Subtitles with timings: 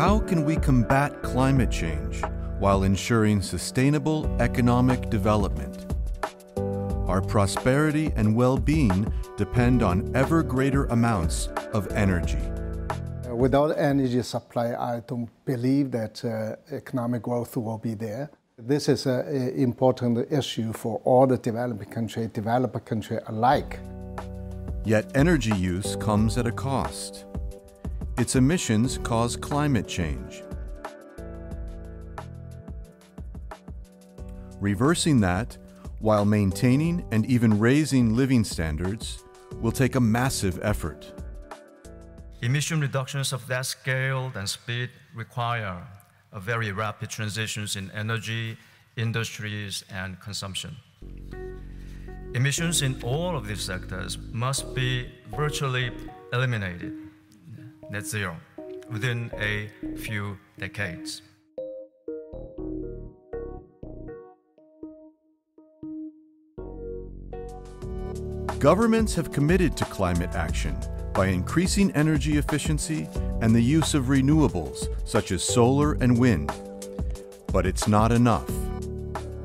[0.00, 2.22] How can we combat climate change
[2.58, 5.94] while ensuring sustainable economic development?
[7.06, 12.40] Our prosperity and well being depend on ever greater amounts of energy.
[13.30, 18.30] Without energy supply, I don't believe that uh, economic growth will be there.
[18.66, 23.80] This is an important issue for all the developing countries, developed countries alike.
[24.84, 27.24] Yet energy use comes at a cost.
[28.18, 30.42] Its emissions cause climate change.
[34.60, 35.56] Reversing that,
[36.00, 39.24] while maintaining and even raising living standards,
[39.62, 41.10] will take a massive effort.
[42.42, 48.56] Emission reductions of that scale and speed require a very rapid transitions in energy,
[48.96, 50.76] industries, and consumption.
[52.34, 55.90] Emissions in all of these sectors must be virtually
[56.32, 56.96] eliminated
[57.90, 58.36] net zero
[58.88, 61.22] within a few decades.
[68.60, 70.76] Governments have committed to climate action
[71.12, 73.08] by increasing energy efficiency
[73.40, 76.52] and the use of renewables such as solar and wind.
[77.52, 78.48] But it's not enough.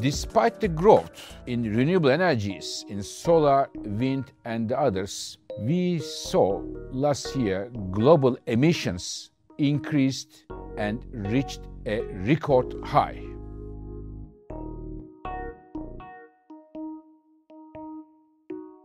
[0.00, 1.10] Despite the growth
[1.46, 10.44] in renewable energies in solar, wind, and others, we saw last year global emissions increased
[10.76, 13.20] and reached a record high.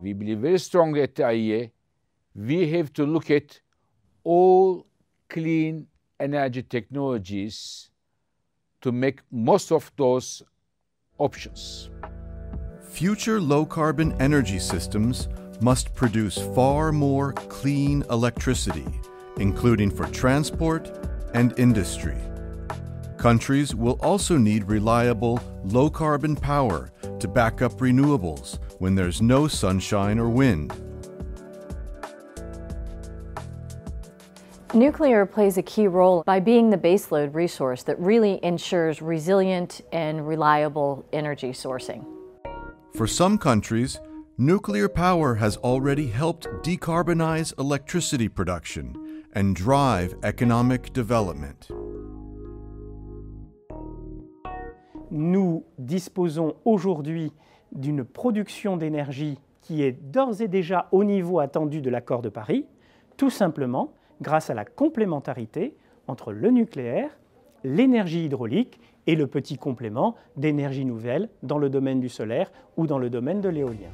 [0.00, 1.70] We believe very strongly at the IEA
[2.34, 3.60] we have to look at
[4.24, 4.86] all
[5.28, 5.86] clean
[6.18, 7.90] energy technologies
[8.80, 10.42] to make most of those
[11.18, 11.90] options.
[12.82, 15.28] Future low carbon energy systems
[15.60, 18.86] must produce far more clean electricity,
[19.38, 20.90] including for transport
[21.34, 22.16] and industry.
[23.16, 29.48] Countries will also need reliable, low carbon power to back up renewables when there's no
[29.48, 30.72] sunshine or wind.
[34.72, 40.26] Nuclear plays a key role by being the baseload resource that really ensures resilient and
[40.26, 42.04] reliable energy sourcing.
[42.96, 44.00] For some countries,
[44.38, 51.68] nuclear power has already helped decarbonize electricity production and drive economic development.
[55.10, 57.32] Nous disposons aujourd'hui
[57.72, 62.66] d'une production d'énergie qui est d'ores et déjà au niveau attendu de l'accord de Paris,
[63.16, 63.92] tout simplement
[64.24, 65.76] grâce à la complémentarité
[66.08, 67.10] entre le nucléaire,
[67.62, 72.98] l'énergie hydraulique et le petit complément d'énergie nouvelle dans le domaine du solaire ou dans
[72.98, 73.90] le domaine de l'éolien.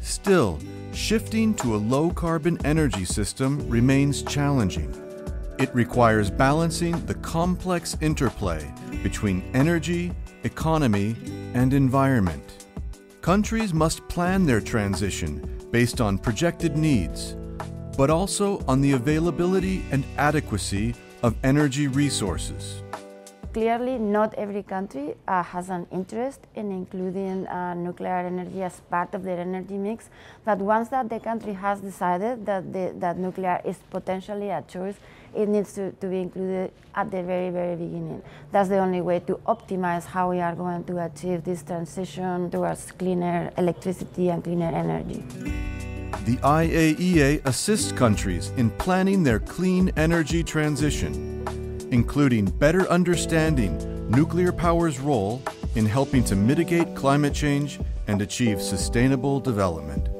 [0.00, 0.56] Still,
[0.94, 4.90] shifting to a low carbon energy system remains challenging.
[5.58, 8.64] It requires balancing the complex interplay
[9.02, 10.12] between energy,
[10.44, 11.16] economy,
[11.54, 12.66] and environment.
[13.20, 17.36] Countries must plan their transition based on projected needs
[18.00, 22.82] but also on the availability and adequacy of energy resources.
[23.52, 29.14] Clearly, not every country uh, has an interest in including uh, nuclear energy as part
[29.14, 30.08] of their energy mix.
[30.46, 34.96] But once that the country has decided that, the, that nuclear is potentially a choice,
[35.36, 38.22] it needs to, to be included at the very, very beginning.
[38.50, 42.92] That's the only way to optimize how we are going to achieve this transition towards
[42.92, 45.22] cleaner electricity and cleaner energy.
[46.30, 51.44] The IAEA assists countries in planning their clean energy transition,
[51.90, 53.76] including better understanding
[54.08, 55.42] nuclear power's role
[55.74, 60.19] in helping to mitigate climate change and achieve sustainable development.